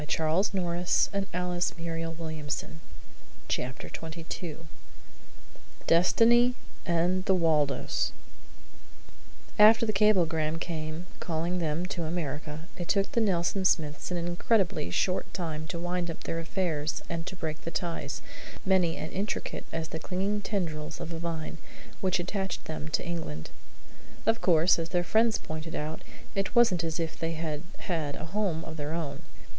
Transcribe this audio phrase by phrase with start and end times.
[0.01, 0.85] The curtains were drawn
[1.27, 2.69] closely, and the window was shut.
[3.47, 4.57] CHAPTER XXII
[5.85, 6.55] DESTINY
[6.87, 8.11] AND THE WALDOS
[9.59, 14.89] After the cablegram came, calling them to America, it took the Nelson Smiths an incredibly
[14.89, 18.23] short time to wind up their affairs and to break the ties
[18.65, 21.59] many and intricate as the clinging tendrils of a vine
[21.99, 23.51] which attached them to England.
[24.25, 26.01] Of course, as their friends pointed out,
[26.33, 29.21] it wasn't as if they had had a home of their own.